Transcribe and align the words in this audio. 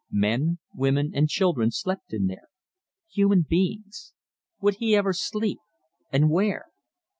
Men, 0.09 0.57
women 0.73 1.11
and 1.13 1.29
children 1.29 1.69
slept 1.69 2.11
in 2.11 2.25
there. 2.25 2.47
Human 3.11 3.45
beings. 3.47 4.13
Would 4.59 4.77
he 4.77 4.95
ever 4.95 5.13
sleep, 5.13 5.59
and 6.11 6.31
where? 6.31 6.65